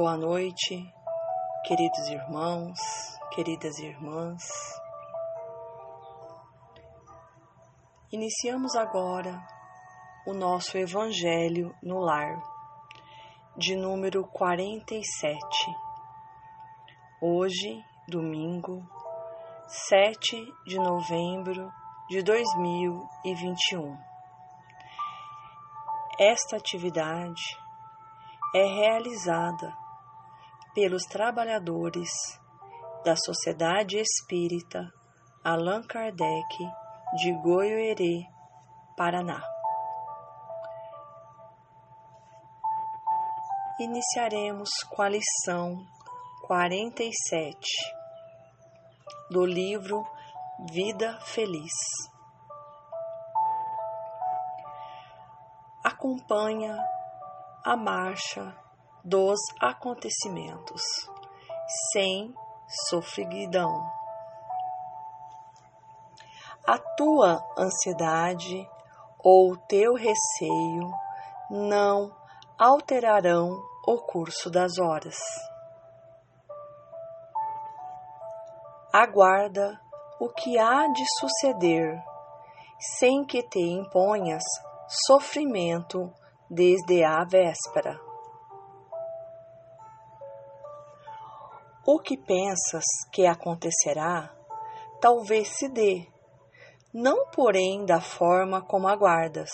[0.00, 0.94] Boa noite,
[1.66, 2.78] queridos irmãos,
[3.32, 4.44] queridas irmãs.
[8.12, 9.44] Iniciamos agora
[10.24, 12.40] o nosso Evangelho no Lar,
[13.56, 15.36] de número 47.
[17.20, 18.88] Hoje, domingo,
[19.66, 21.72] 7 de novembro
[22.08, 23.98] de 2021.
[26.20, 27.42] Esta atividade
[28.54, 29.87] é realizada
[30.74, 32.10] pelos trabalhadores
[33.04, 34.92] da Sociedade Espírita
[35.44, 36.58] Allan Kardec
[37.16, 38.26] de Goiôerê,
[38.96, 39.40] Paraná.
[43.80, 45.86] Iniciaremos com a lição
[46.46, 47.56] 47
[49.30, 50.04] do livro
[50.70, 51.72] Vida Feliz.
[55.84, 56.76] Acompanha
[57.64, 58.67] a marcha
[59.08, 60.82] dos acontecimentos,
[61.92, 62.34] sem
[62.90, 63.72] sofreguidão.
[66.66, 68.68] A tua ansiedade
[69.18, 70.92] ou teu receio
[71.50, 72.14] não
[72.58, 75.16] alterarão o curso das horas.
[78.92, 79.80] Aguarda
[80.20, 81.98] o que há de suceder,
[82.98, 84.42] sem que te imponhas
[85.06, 86.12] sofrimento
[86.50, 88.07] desde a véspera.
[91.90, 94.30] O que pensas que acontecerá
[95.00, 96.06] talvez se dê,
[96.92, 99.48] não porém da forma como aguardas,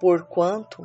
[0.00, 0.82] porquanto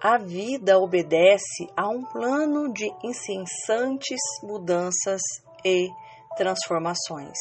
[0.00, 5.20] a vida obedece a um plano de incessantes mudanças
[5.64, 5.90] e
[6.36, 7.36] transformações.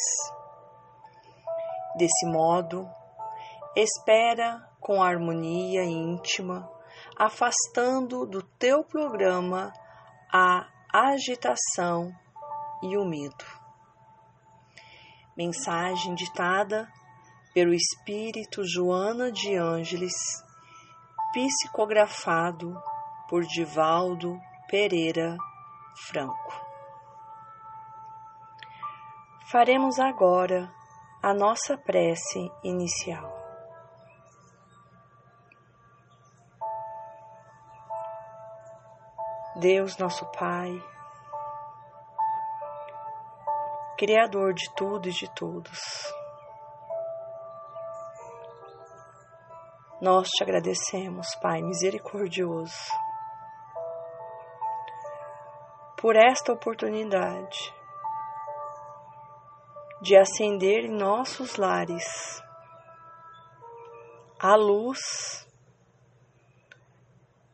[1.95, 2.89] Desse modo,
[3.75, 6.67] espera com harmonia íntima
[7.15, 9.71] afastando do teu programa
[10.33, 12.11] a agitação
[12.81, 13.45] e o medo.
[15.35, 16.91] Mensagem ditada
[17.53, 20.13] pelo Espírito Joana de Ângeles,
[21.33, 22.75] psicografado
[23.29, 24.39] por Divaldo
[24.69, 25.37] Pereira
[26.07, 26.67] Franco.
[29.51, 30.71] Faremos agora
[31.23, 33.37] a nossa prece inicial.
[39.55, 40.69] Deus, nosso Pai,
[43.97, 46.13] Criador de tudo e de todos,
[49.99, 52.77] nós te agradecemos, Pai misericordioso,
[55.99, 57.57] por esta oportunidade
[60.03, 62.39] de acender em nossos lares
[64.39, 65.47] a luz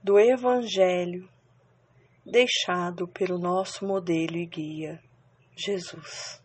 [0.04, 1.30] do Evangelho
[2.26, 5.02] deixado pelo nosso modelo e guia,
[5.56, 6.42] Jesus.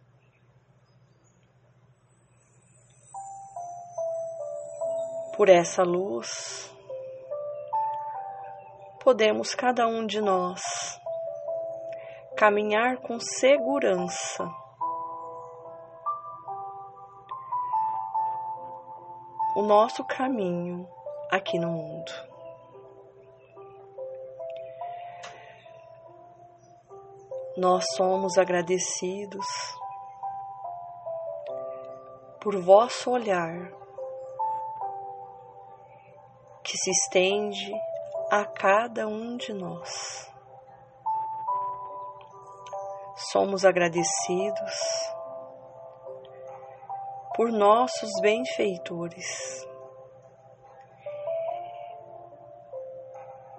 [5.36, 6.74] Por essa luz,
[9.00, 10.60] podemos cada um de nós
[12.36, 14.48] caminhar com segurança.
[19.56, 20.88] O nosso caminho
[21.30, 22.27] aqui no mundo.
[27.58, 29.44] Nós somos agradecidos
[32.40, 33.72] por vosso olhar
[36.62, 37.72] que se estende
[38.30, 40.32] a cada um de nós.
[43.32, 44.74] Somos agradecidos
[47.34, 49.66] por nossos benfeitores.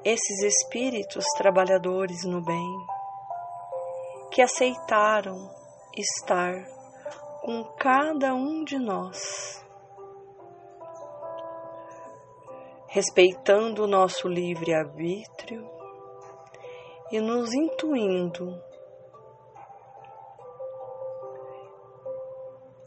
[0.05, 2.98] Esses espíritos trabalhadores no bem
[4.31, 5.50] que aceitaram
[5.97, 6.63] estar
[7.41, 9.66] com cada um de nós,
[12.87, 15.67] respeitando o nosso livre-arbítrio
[17.11, 18.61] e nos intuindo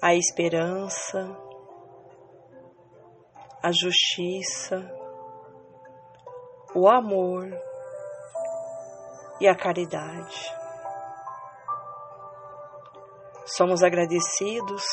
[0.00, 1.36] a esperança,
[3.62, 4.78] a justiça,
[6.74, 7.48] o amor
[9.40, 10.61] e a caridade.
[13.44, 14.84] Somos agradecidos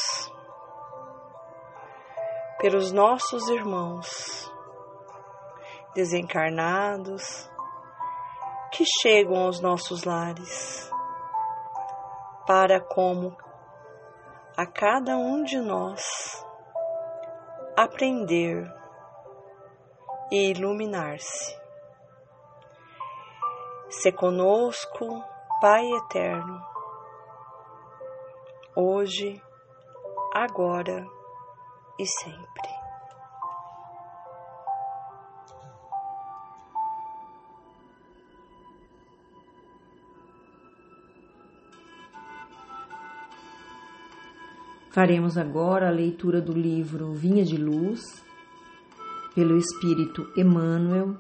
[2.60, 4.52] pelos nossos irmãos
[5.94, 7.50] desencarnados
[8.72, 10.92] que chegam aos nossos lares
[12.48, 13.38] para como
[14.58, 16.44] a cada um de nós
[17.78, 18.66] aprender
[20.32, 21.58] e iluminar-se.
[23.90, 25.24] Se conosco,
[25.62, 26.62] Pai eterno,
[28.76, 29.42] hoje,
[30.34, 31.06] agora
[32.00, 32.80] e sempre.
[44.92, 48.02] Faremos agora a leitura do livro Vinha de Luz,
[49.36, 51.16] pelo Espírito Emmanuel,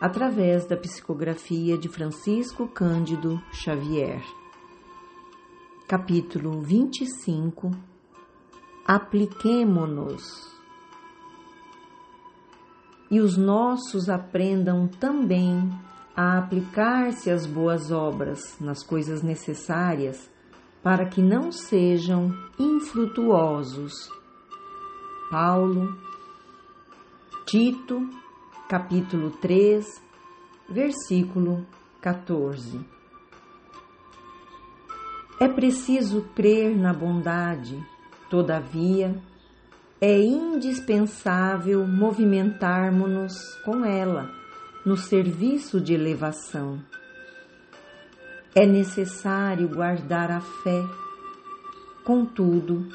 [0.00, 4.20] através da psicografia de Francisco Cândido Xavier.
[5.90, 7.72] Capítulo 25
[8.86, 10.22] Apliquemo-nos
[13.10, 15.68] e os nossos aprendam também
[16.14, 20.30] a aplicar-se às boas obras nas coisas necessárias
[20.80, 23.92] para que não sejam infrutuosos.
[25.28, 25.98] Paulo,
[27.46, 28.08] Tito,
[28.68, 29.84] capítulo 3,
[30.68, 31.66] versículo
[32.00, 32.99] 14.
[35.40, 37.82] É preciso crer na bondade,
[38.28, 39.16] todavia,
[40.00, 44.30] é indispensável movimentarmos-nos com ela
[44.84, 46.78] no serviço de elevação
[48.54, 50.84] é necessário guardar a fé.
[52.04, 52.88] Contudo,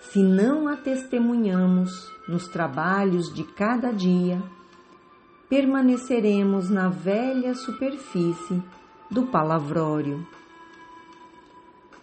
[0.00, 1.90] se não a testemunhamos
[2.28, 4.40] nos trabalhos de cada dia,
[5.48, 8.62] permaneceremos na velha superfície
[9.10, 10.24] do palavrório.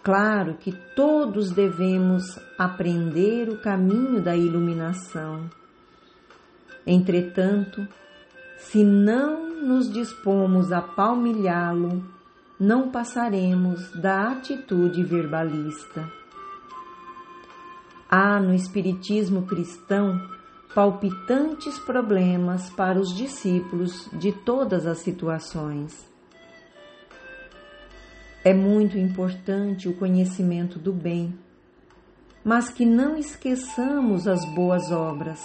[0.08, 5.50] Claro que todos devemos aprender o caminho da iluminação.
[6.86, 7.86] Entretanto,
[8.56, 12.02] se não nos dispomos a palmilhá-lo,
[12.58, 16.10] não passaremos da atitude verbalista.
[18.08, 20.18] Há no Espiritismo cristão
[20.74, 26.07] palpitantes problemas para os discípulos de todas as situações.
[28.44, 31.34] É muito importante o conhecimento do bem,
[32.44, 35.40] mas que não esqueçamos as boas obras.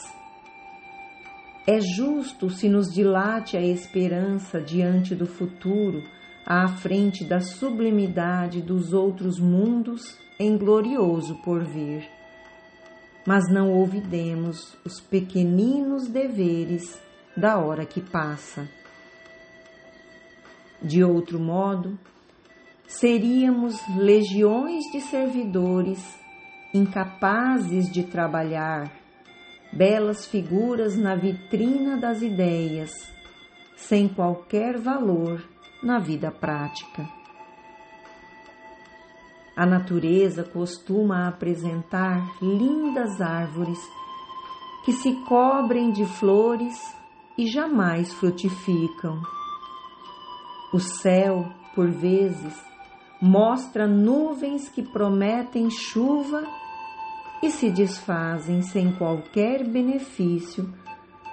[1.66, 6.04] É justo se nos dilate a esperança diante do futuro
[6.46, 12.08] à frente da sublimidade dos outros mundos em glorioso porvir.
[13.26, 17.02] Mas não ouvidemos os pequeninos deveres
[17.36, 18.68] da hora que passa.
[20.82, 21.98] De outro modo,
[22.88, 26.22] seríamos legiões de servidores
[26.74, 28.92] incapazes de trabalhar,
[29.72, 32.92] belas figuras na vitrina das ideias,
[33.76, 35.44] sem qualquer valor
[35.84, 37.08] na vida prática.
[39.56, 43.78] A natureza costuma apresentar lindas árvores
[44.84, 46.76] que se cobrem de flores
[47.38, 49.22] e jamais frutificam.
[50.74, 51.46] O céu,
[51.76, 52.73] por vezes,
[53.26, 56.46] mostra nuvens que prometem chuva
[57.42, 60.70] e se desfazem sem qualquer benefício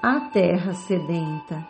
[0.00, 1.66] à terra sedenta.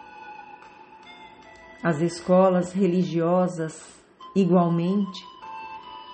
[1.82, 3.98] As escolas religiosas,
[4.36, 5.24] igualmente,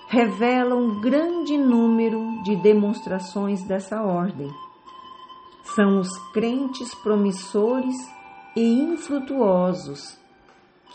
[0.07, 4.49] revelam grande número de demonstrações dessa ordem.
[5.75, 7.97] São os crentes promissores
[8.55, 10.17] e infrutuosos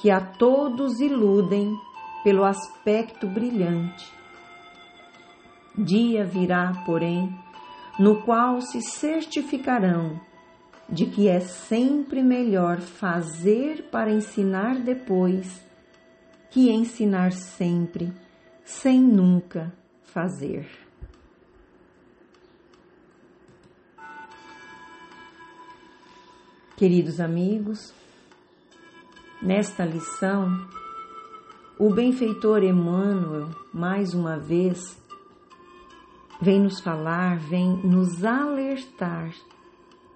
[0.01, 1.79] que a todos iludem
[2.23, 4.11] pelo aspecto brilhante.
[5.77, 7.33] Dia virá, porém,
[7.99, 10.21] no qual se certificarão
[10.89, 15.63] de que é sempre melhor fazer para ensinar depois
[16.51, 18.13] que ensinar sempre,
[18.63, 20.69] sem nunca fazer.
[26.77, 27.95] Queridos amigos,
[29.41, 30.69] nesta lição,
[31.83, 34.97] o benfeitor Emmanuel, mais uma vez,
[36.41, 39.35] vem nos falar, vem nos alertar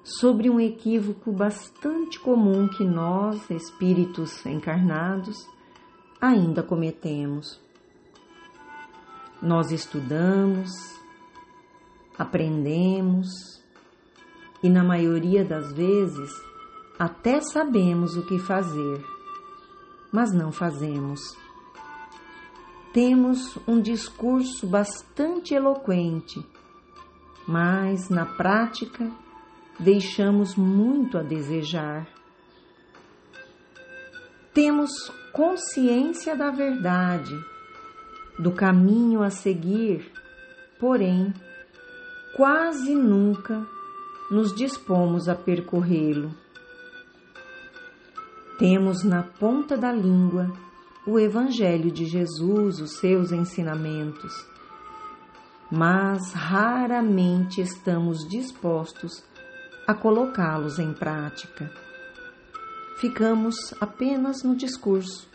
[0.04, 5.44] sobre um equívoco bastante comum que nós, espíritos encarnados,
[6.20, 7.60] ainda cometemos.
[9.42, 10.70] Nós estudamos,
[12.16, 13.60] aprendemos
[14.62, 16.30] e, na maioria das vezes,
[16.96, 19.04] até sabemos o que fazer,
[20.12, 21.44] mas não fazemos.
[22.96, 26.42] Temos um discurso bastante eloquente,
[27.46, 29.12] mas na prática
[29.78, 32.08] deixamos muito a desejar.
[34.54, 37.38] Temos consciência da verdade,
[38.38, 40.10] do caminho a seguir,
[40.80, 41.34] porém,
[42.34, 43.62] quase nunca
[44.30, 46.34] nos dispomos a percorrê-lo.
[48.58, 50.50] Temos na ponta da língua
[51.06, 54.44] o Evangelho de Jesus, os seus ensinamentos,
[55.70, 59.22] mas raramente estamos dispostos
[59.86, 61.70] a colocá-los em prática.
[62.96, 65.28] Ficamos apenas no discurso.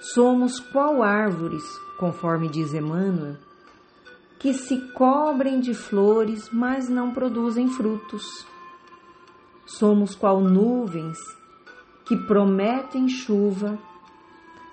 [0.00, 1.62] Somos qual árvores,
[1.96, 3.36] conforme diz Emmanuel,
[4.40, 8.24] que se cobrem de flores, mas não produzem frutos.
[9.66, 11.18] Somos qual nuvens
[12.08, 13.78] que prometem chuva,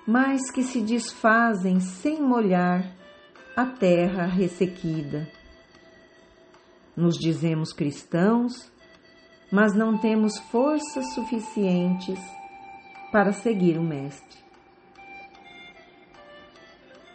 [0.06, 2.96] mas que se desfazem sem molhar
[3.54, 5.30] a terra ressequida.
[6.96, 8.72] Nos dizemos cristãos,
[9.52, 12.18] mas não temos forças suficientes
[13.12, 14.46] para seguir o Mestre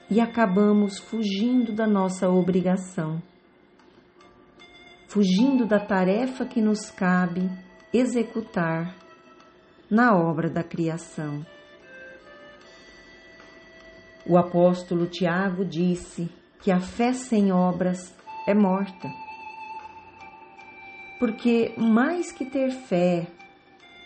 [0.07, 3.23] e acabamos fugindo da nossa obrigação,
[5.07, 7.49] fugindo da tarefa que nos cabe
[7.91, 9.00] executar
[9.91, 11.45] na obra da criação.
[14.25, 16.29] O apóstolo Tiago disse
[16.61, 18.15] que a fé sem obras
[18.47, 19.11] é morta.
[21.19, 23.27] Porque mais que ter fé,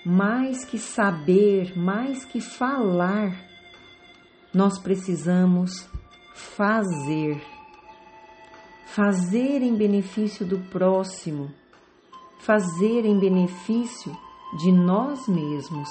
[0.04, 3.38] mais que saber, mais que falar,
[4.52, 5.88] nós precisamos
[6.34, 7.40] fazer.
[8.88, 11.52] Fazer em benefício do próximo,
[12.40, 14.25] fazer em benefício
[14.56, 15.90] de nós mesmos.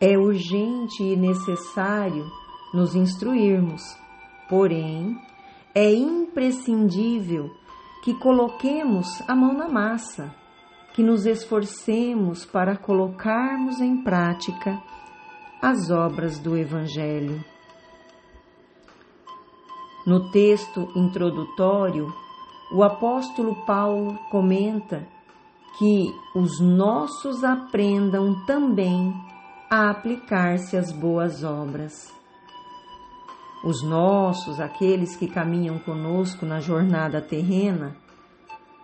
[0.00, 2.30] É urgente e necessário
[2.72, 3.82] nos instruirmos,
[4.48, 5.16] porém,
[5.74, 7.50] é imprescindível
[8.02, 10.34] que coloquemos a mão na massa,
[10.94, 14.82] que nos esforcemos para colocarmos em prática
[15.62, 17.44] as obras do Evangelho.
[20.06, 22.12] No texto introdutório,
[22.72, 25.06] o apóstolo Paulo comenta
[25.80, 29.14] que os nossos aprendam também
[29.70, 32.12] a aplicar-se às boas obras.
[33.64, 37.96] Os nossos, aqueles que caminham conosco na jornada terrena,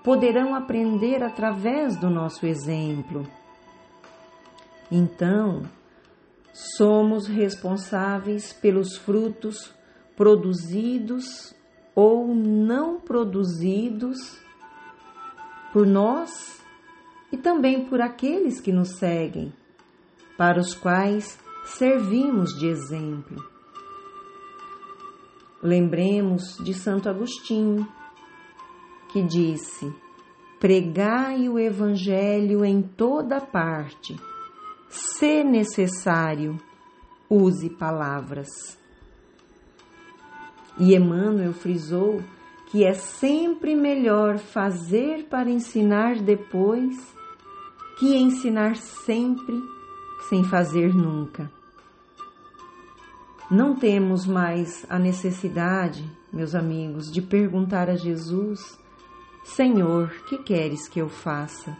[0.02, 3.26] poderão aprender através do nosso exemplo.
[4.90, 5.64] Então,
[6.78, 9.70] somos responsáveis pelos frutos
[10.16, 11.54] produzidos
[11.94, 14.16] ou não produzidos
[15.74, 16.55] por nós
[17.36, 19.52] e também por aqueles que nos seguem,
[20.38, 23.44] para os quais servimos de exemplo.
[25.62, 27.86] Lembremos de Santo Agostinho,
[29.12, 29.92] que disse:
[30.58, 34.16] Pregai o Evangelho em toda parte
[34.88, 36.58] se necessário,
[37.28, 38.48] use palavras.
[40.78, 42.22] E Emmanuel frisou
[42.70, 47.15] que é sempre melhor fazer para ensinar depois
[47.96, 49.54] que ensinar sempre
[50.28, 51.50] sem fazer nunca.
[53.50, 58.78] Não temos mais a necessidade, meus amigos, de perguntar a Jesus:
[59.44, 61.76] Senhor, que queres que eu faça?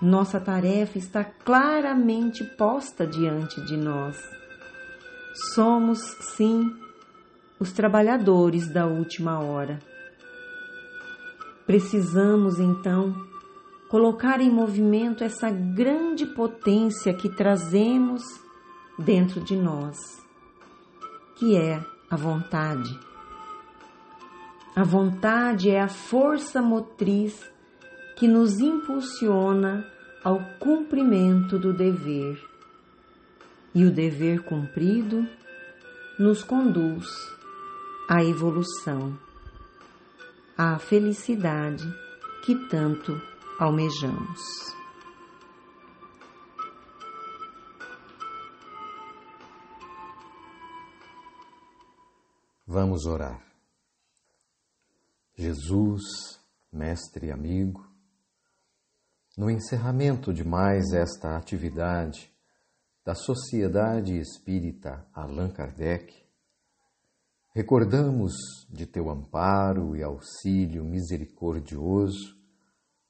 [0.00, 4.16] Nossa tarefa está claramente posta diante de nós.
[5.54, 6.72] Somos, sim,
[7.58, 9.80] os trabalhadores da última hora.
[11.66, 13.14] Precisamos, então,
[13.88, 18.22] colocar em movimento essa grande potência que trazemos
[18.98, 19.96] dentro de nós,
[21.36, 22.98] que é a vontade.
[24.76, 27.50] A vontade é a força motriz
[28.16, 29.84] que nos impulsiona
[30.22, 32.38] ao cumprimento do dever.
[33.74, 35.26] E o dever cumprido
[36.18, 37.06] nos conduz
[38.08, 39.16] à evolução,
[40.56, 41.84] à felicidade
[42.44, 43.20] que tanto
[43.58, 44.40] almejamos.
[52.64, 53.44] Vamos orar.
[55.34, 56.04] Jesus,
[56.72, 57.84] mestre e amigo,
[59.36, 62.32] no encerramento de mais esta atividade
[63.04, 66.14] da Sociedade Espírita Allan Kardec,
[67.54, 68.34] recordamos
[68.70, 72.37] de teu amparo e auxílio misericordioso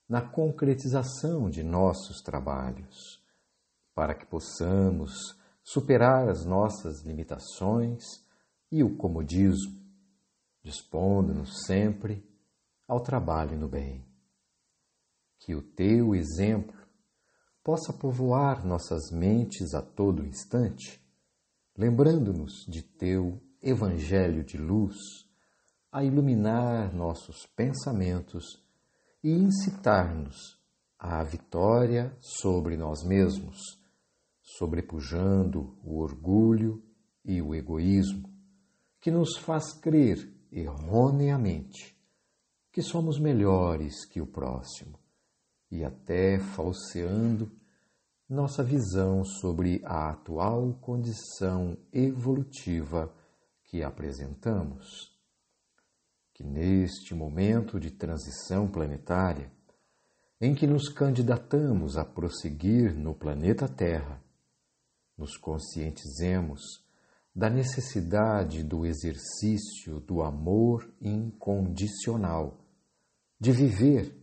[0.08, 3.22] na concretização de nossos trabalhos,
[3.94, 5.12] para que possamos
[5.62, 8.02] superar as nossas limitações
[8.72, 9.78] e o comodismo,
[10.62, 12.26] dispondo-nos sempre
[12.86, 14.02] ao trabalho no bem.
[15.38, 16.76] Que o teu exemplo
[17.62, 20.98] possa povoar nossas mentes a todo instante,
[21.76, 24.96] lembrando-nos de teu Evangelho de luz,
[25.90, 28.62] a iluminar nossos pensamentos
[29.22, 30.58] e incitar-nos
[30.98, 33.58] à vitória sobre nós mesmos,
[34.42, 36.82] sobrepujando o orgulho
[37.24, 38.28] e o egoísmo,
[39.00, 41.96] que nos faz crer erroneamente
[42.72, 44.98] que somos melhores que o próximo
[45.70, 47.50] e até falseando
[48.28, 53.12] nossa visão sobre a atual condição evolutiva
[53.64, 55.17] que apresentamos.
[56.38, 59.50] Que neste momento de transição planetária,
[60.40, 64.22] em que nos candidatamos a prosseguir no planeta Terra,
[65.16, 66.62] nos conscientizemos
[67.34, 72.56] da necessidade do exercício do amor incondicional,
[73.40, 74.16] de viver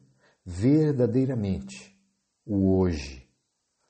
[0.45, 1.99] verdadeiramente
[2.45, 3.29] o hoje,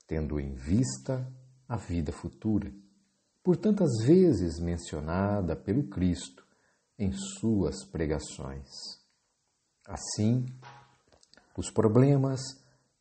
[0.08, 1.32] tendo em vista
[1.67, 2.74] a vida futura,
[3.44, 6.44] por tantas vezes mencionada pelo Cristo
[6.97, 8.69] em suas pregações.
[9.87, 10.45] Assim,
[11.57, 12.41] os problemas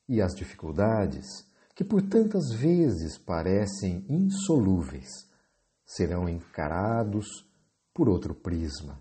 [0.08, 1.26] e as dificuldades,
[1.74, 5.08] que por tantas vezes parecem insolúveis,
[5.86, 7.26] serão encarados
[7.92, 9.00] por outro prisma,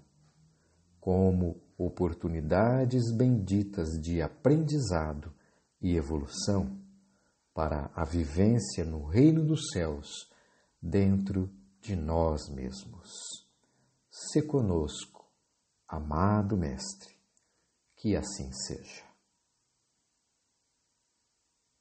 [0.99, 5.33] como oportunidades benditas de aprendizado
[5.81, 6.79] e evolução
[7.53, 10.31] para a vivência no reino dos céus
[10.81, 13.42] dentro de nós mesmos.
[14.15, 15.27] Se conosco,
[15.87, 17.17] amado Mestre,
[17.95, 19.03] que assim seja.